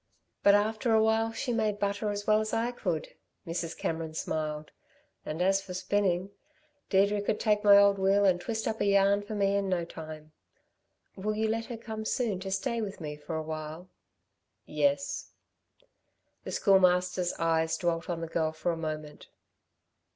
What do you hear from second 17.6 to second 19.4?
dwelt on the girl for a moment.